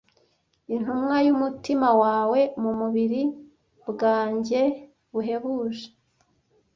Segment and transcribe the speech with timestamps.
[0.75, 3.23] intumwa yumutima wawe muburiri
[3.89, 4.61] bwanjye
[5.11, 5.85] buhebuje